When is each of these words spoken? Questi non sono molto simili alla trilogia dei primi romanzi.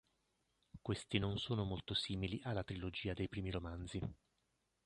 Questi 0.81 1.19
non 1.19 1.37
sono 1.37 1.63
molto 1.63 1.93
simili 1.93 2.39
alla 2.41 2.63
trilogia 2.63 3.13
dei 3.13 3.29
primi 3.29 3.51
romanzi. 3.51 4.01